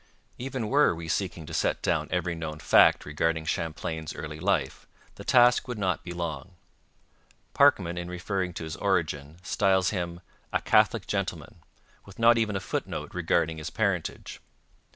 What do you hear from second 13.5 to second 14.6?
his parentage.